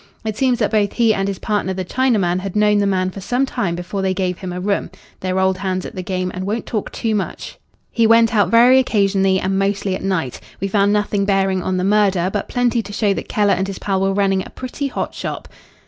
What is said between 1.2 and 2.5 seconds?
his partner the Chinaman